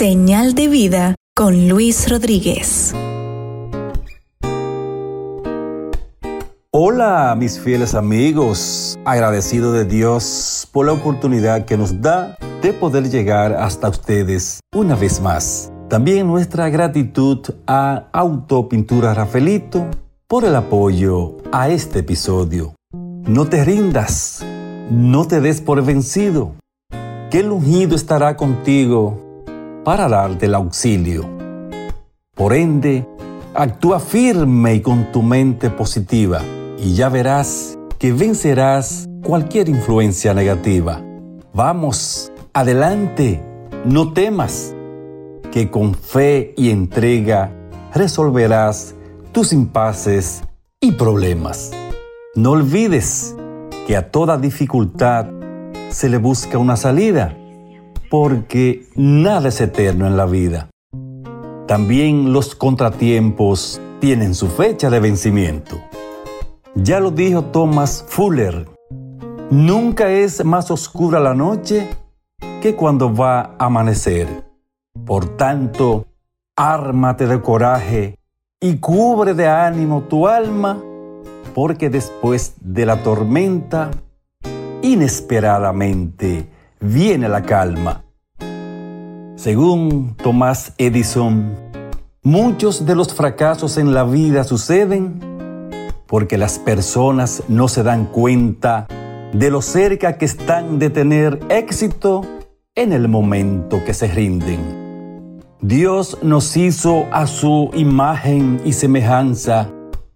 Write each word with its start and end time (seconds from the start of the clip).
Señal 0.00 0.54
de 0.54 0.66
vida 0.66 1.14
con 1.36 1.68
Luis 1.68 2.08
Rodríguez. 2.08 2.94
Hola 6.70 7.36
mis 7.38 7.60
fieles 7.60 7.94
amigos, 7.94 8.98
agradecido 9.04 9.72
de 9.72 9.84
Dios 9.84 10.66
por 10.72 10.86
la 10.86 10.92
oportunidad 10.92 11.66
que 11.66 11.76
nos 11.76 12.00
da 12.00 12.38
de 12.62 12.72
poder 12.72 13.10
llegar 13.10 13.52
hasta 13.52 13.90
ustedes 13.90 14.60
una 14.74 14.96
vez 14.96 15.20
más. 15.20 15.70
También 15.90 16.26
nuestra 16.26 16.70
gratitud 16.70 17.40
a 17.66 18.08
Autopintura 18.14 19.12
Rafaelito 19.12 19.86
por 20.26 20.46
el 20.46 20.56
apoyo 20.56 21.36
a 21.52 21.68
este 21.68 21.98
episodio. 21.98 22.74
No 22.94 23.50
te 23.50 23.66
rindas, 23.66 24.42
no 24.90 25.26
te 25.26 25.42
des 25.42 25.60
por 25.60 25.84
vencido, 25.84 26.54
que 27.30 27.40
el 27.40 27.50
ungido 27.50 27.96
estará 27.96 28.38
contigo 28.38 29.29
para 29.84 30.08
darte 30.08 30.46
el 30.46 30.54
auxilio. 30.54 31.28
Por 32.34 32.54
ende, 32.54 33.06
actúa 33.54 34.00
firme 34.00 34.74
y 34.74 34.80
con 34.80 35.12
tu 35.12 35.22
mente 35.22 35.70
positiva 35.70 36.40
y 36.78 36.94
ya 36.94 37.08
verás 37.08 37.78
que 37.98 38.12
vencerás 38.12 39.08
cualquier 39.22 39.68
influencia 39.68 40.32
negativa. 40.32 41.02
Vamos, 41.52 42.32
adelante, 42.52 43.42
no 43.84 44.12
temas, 44.12 44.74
que 45.52 45.70
con 45.70 45.94
fe 45.94 46.54
y 46.56 46.70
entrega 46.70 47.52
resolverás 47.94 48.94
tus 49.32 49.52
impases 49.52 50.42
y 50.80 50.92
problemas. 50.92 51.72
No 52.34 52.52
olvides 52.52 53.34
que 53.86 53.96
a 53.96 54.10
toda 54.10 54.38
dificultad 54.38 55.26
se 55.90 56.08
le 56.08 56.18
busca 56.18 56.56
una 56.58 56.76
salida, 56.76 57.36
porque 58.10 58.86
nada 58.96 59.48
es 59.48 59.60
eterno 59.60 60.06
en 60.08 60.16
la 60.16 60.26
vida. 60.26 60.68
También 61.68 62.32
los 62.32 62.56
contratiempos 62.56 63.80
tienen 64.00 64.34
su 64.34 64.48
fecha 64.48 64.90
de 64.90 64.98
vencimiento. 64.98 65.80
Ya 66.74 66.98
lo 66.98 67.12
dijo 67.12 67.44
Thomas 67.44 68.04
Fuller, 68.08 68.68
nunca 69.50 70.10
es 70.10 70.44
más 70.44 70.72
oscura 70.72 71.20
la 71.20 71.34
noche 71.34 71.88
que 72.60 72.74
cuando 72.74 73.14
va 73.14 73.40
a 73.40 73.66
amanecer. 73.66 74.44
Por 75.06 75.36
tanto, 75.36 76.06
ármate 76.56 77.28
de 77.28 77.40
coraje 77.40 78.18
y 78.60 78.78
cubre 78.78 79.34
de 79.34 79.46
ánimo 79.46 80.02
tu 80.02 80.26
alma, 80.26 80.82
porque 81.54 81.88
después 81.88 82.54
de 82.60 82.86
la 82.86 83.04
tormenta, 83.04 83.92
inesperadamente 84.82 86.48
viene 86.80 87.28
la 87.28 87.42
calma. 87.42 88.04
Según 89.36 90.16
Thomas 90.16 90.72
Edison, 90.78 91.54
muchos 92.22 92.86
de 92.86 92.94
los 92.94 93.14
fracasos 93.14 93.78
en 93.78 93.94
la 93.94 94.04
vida 94.04 94.44
suceden 94.44 95.20
porque 96.06 96.38
las 96.38 96.58
personas 96.58 97.44
no 97.48 97.68
se 97.68 97.82
dan 97.82 98.06
cuenta 98.06 98.86
de 99.32 99.50
lo 99.50 99.62
cerca 99.62 100.18
que 100.18 100.24
están 100.24 100.78
de 100.78 100.90
tener 100.90 101.38
éxito 101.50 102.22
en 102.74 102.92
el 102.92 103.08
momento 103.08 103.84
que 103.84 103.94
se 103.94 104.08
rinden. 104.08 105.40
Dios 105.60 106.18
nos 106.22 106.56
hizo 106.56 107.06
a 107.12 107.26
su 107.26 107.70
imagen 107.74 108.60
y 108.64 108.72
semejanza 108.72 109.68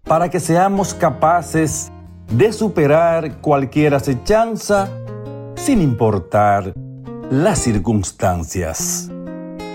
para 0.03 0.29
que 0.29 0.39
seamos 0.39 0.93
capaces 0.93 1.91
de 2.31 2.51
superar 2.51 3.37
cualquier 3.41 3.93
acechanza 3.93 4.89
sin 5.65 5.81
importar 5.81 6.75
las 7.31 7.57
circunstancias. 7.57 9.09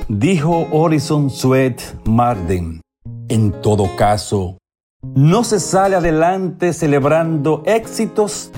Dijo 0.08 0.68
Horizon 0.70 1.28
Sweat 1.30 1.80
Marden. 2.04 2.80
En 3.28 3.50
todo 3.60 3.96
caso, 3.96 4.56
no 5.16 5.42
se 5.42 5.58
sale 5.58 5.96
adelante 5.96 6.72
celebrando 6.74 7.64
éxitos, 7.66 8.52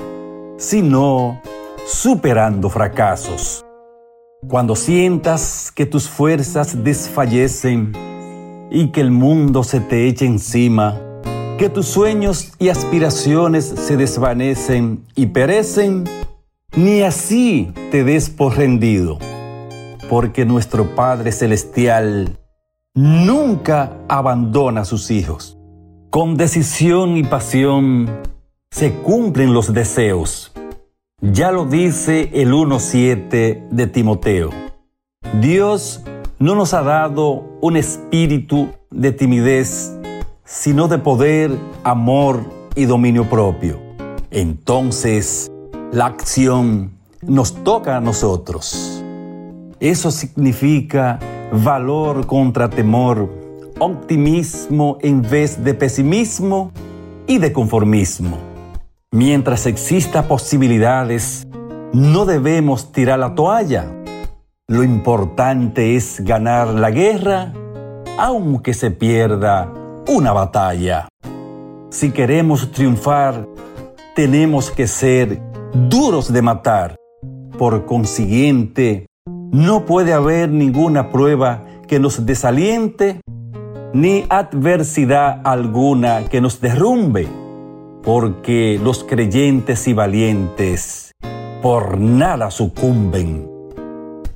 sino 0.59 1.41
superando 1.87 2.69
fracasos. 2.69 3.65
Cuando 4.47 4.76
sientas 4.76 5.72
que 5.75 5.87
tus 5.87 6.10
fuerzas 6.10 6.84
desfallecen 6.84 7.94
y 8.71 8.88
que 8.88 9.00
el 9.00 9.10
mundo 9.10 9.65
se 9.65 9.81
te 9.81 10.06
echa 10.06 10.26
encima, 10.26 11.00
que 11.56 11.71
tus 11.71 11.87
sueños 11.87 12.53
y 12.59 12.69
aspiraciones 12.69 13.65
se 13.65 13.97
desvanecen 13.97 15.06
y 15.15 15.26
perecen, 15.28 16.04
ni 16.77 17.03
así 17.03 17.72
te 17.91 18.05
des 18.05 18.31
por 18.31 18.56
rendido, 18.56 19.19
porque 20.09 20.44
nuestro 20.44 20.94
Padre 20.94 21.33
Celestial 21.33 22.38
nunca 22.94 23.99
abandona 24.09 24.83
a 24.83 24.84
sus 24.84 25.10
hijos. 25.10 25.59
Con 26.10 26.37
decisión 26.37 27.16
y 27.16 27.25
pasión 27.25 28.10
se 28.71 28.93
cumplen 28.94 29.53
los 29.53 29.72
deseos. 29.72 30.53
Ya 31.21 31.53
lo 31.53 31.66
dice 31.66 32.31
el 32.33 32.53
1.7 32.53 33.69
de 33.71 33.87
Timoteo. 33.87 34.50
Dios 35.41 36.03
no 36.39 36.54
nos 36.54 36.75
ha 36.75 36.83
dado 36.83 37.44
un 37.60 37.77
espíritu 37.77 38.71
de 38.91 39.12
timidez, 39.12 39.97
sino 40.44 40.89
de 40.89 40.99
poder, 40.99 41.50
amor 41.84 42.44
y 42.75 42.87
dominio 42.87 43.28
propio. 43.28 43.78
Entonces, 44.31 45.52
la 45.92 46.06
acción 46.06 46.92
nos 47.20 47.62
toca 47.62 47.98
a 47.98 48.00
nosotros. 48.00 49.04
Eso 49.78 50.10
significa 50.10 51.19
valor 51.53 52.26
contra 52.26 52.70
temor 52.70 53.28
optimismo 53.78 54.97
en 55.03 55.20
vez 55.20 55.62
de 55.62 55.75
pesimismo 55.75 56.72
y 57.26 57.36
de 57.36 57.53
conformismo. 57.53 58.38
Mientras 59.10 59.66
exista 59.66 60.26
posibilidades, 60.26 61.47
no 61.92 62.24
debemos 62.24 62.91
tirar 62.91 63.19
la 63.19 63.34
toalla. 63.34 63.84
Lo 64.69 64.82
importante 64.82 65.94
es 65.94 66.20
ganar 66.24 66.69
la 66.69 66.91
guerra, 66.91 67.53
aunque 68.19 68.72
se 68.72 68.91
pierda 68.91 69.70
una 70.09 70.32
batalla. 70.32 71.09
Si 71.91 72.12
queremos 72.12 72.72
triunfar, 72.72 73.47
tenemos 74.14 74.70
que 74.70 74.86
ser 74.86 75.52
duros 75.75 76.33
de 76.33 76.43
matar. 76.43 76.97
Por 77.59 77.87
consiguiente, 77.87 79.06
no 79.53 79.84
puede 79.84 80.12
haber 80.12 80.50
ninguna 80.50 81.10
prueba 81.10 81.65
que 81.87 81.99
nos 81.99 82.25
desaliente 82.25 83.21
ni 83.93 84.25
adversidad 84.31 85.41
alguna 85.44 86.25
que 86.31 86.41
nos 86.41 86.60
derrumbe, 86.60 87.28
porque 88.03 88.81
los 88.83 89.05
creyentes 89.05 89.87
y 89.87 89.93
valientes 89.93 91.12
por 91.60 91.99
nada 91.99 92.50
sucumben. 92.50 93.49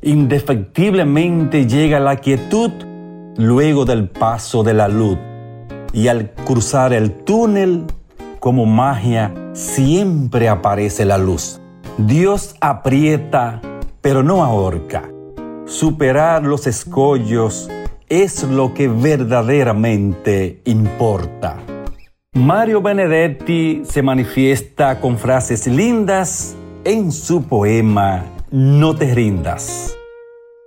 Indefectiblemente 0.03 1.67
llega 1.67 1.99
la 1.99 2.17
quietud 2.17 2.71
luego 3.37 3.85
del 3.85 4.09
paso 4.09 4.63
de 4.63 4.75
la 4.75 4.89
luz, 4.89 5.19
y 5.93 6.09
al 6.09 6.33
cruzar 6.33 6.93
el 6.93 7.13
túnel, 7.25 7.85
como 8.39 8.67
magia, 8.67 9.33
siempre 9.57 10.49
aparece 10.49 11.05
la 11.05 11.19
luz. 11.19 11.61
Dios 11.97 12.55
aprieta, 12.61 13.61
pero 14.03 14.23
no 14.23 14.45
ahorca. 14.45 15.11
Superar 15.65 16.45
los 16.45 16.67
escollos 16.67 17.71
es 18.09 18.45
lo 18.45 18.75
que 18.75 18.87
verdaderamente 18.87 20.61
importa. 20.67 21.57
Mario 22.35 22.83
Benedetti 22.83 23.83
se 23.85 24.03
manifiesta 24.03 25.01
con 25.01 25.19
frases 25.19 25.67
lindas 25.67 26.55
en 26.85 27.11
su 27.11 27.45
poema 27.45 28.27
No 28.51 28.95
te 28.95 29.15
rindas. 29.15 29.97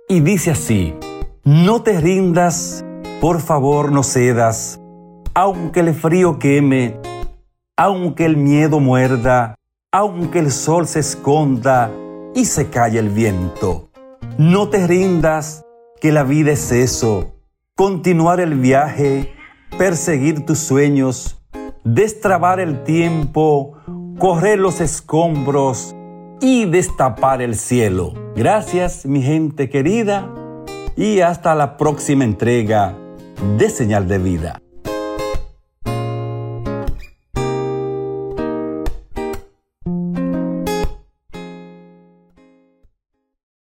Y 0.08 0.18
dice 0.20 0.50
así, 0.50 0.94
no 1.44 1.82
te 1.82 2.00
rindas, 2.00 2.84
por 3.20 3.40
favor 3.40 3.92
no 3.92 4.02
cedas, 4.02 4.80
aunque 5.32 5.80
el 5.80 5.94
frío 5.94 6.40
queme, 6.40 6.99
aunque 7.82 8.26
el 8.26 8.36
miedo 8.36 8.78
muerda, 8.78 9.54
aunque 9.90 10.38
el 10.38 10.52
sol 10.52 10.86
se 10.86 11.00
esconda 11.00 11.90
y 12.34 12.44
se 12.44 12.68
calle 12.68 12.98
el 12.98 13.08
viento. 13.08 13.88
No 14.36 14.68
te 14.68 14.86
rindas, 14.86 15.64
que 15.98 16.12
la 16.12 16.22
vida 16.22 16.52
es 16.52 16.72
eso, 16.72 17.36
continuar 17.74 18.38
el 18.38 18.56
viaje, 18.56 19.32
perseguir 19.78 20.44
tus 20.44 20.58
sueños, 20.58 21.42
destrabar 21.82 22.60
el 22.60 22.84
tiempo, 22.84 23.78
correr 24.18 24.58
los 24.58 24.82
escombros 24.82 25.96
y 26.42 26.66
destapar 26.66 27.40
el 27.40 27.54
cielo. 27.54 28.12
Gracias 28.36 29.06
mi 29.06 29.22
gente 29.22 29.70
querida 29.70 30.30
y 30.98 31.20
hasta 31.20 31.54
la 31.54 31.78
próxima 31.78 32.24
entrega 32.24 32.94
de 33.56 33.70
Señal 33.70 34.06
de 34.06 34.18
Vida. 34.18 34.59